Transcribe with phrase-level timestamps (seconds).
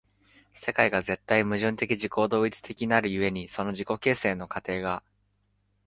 [0.55, 5.03] 世界が絶対矛盾的自己同一的なる故に、その自己形成の過程が